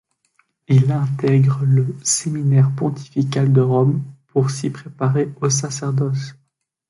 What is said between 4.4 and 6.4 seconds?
s'y préparer au sacerdoce.